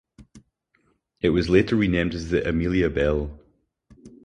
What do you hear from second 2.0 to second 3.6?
as the Amelia Belle.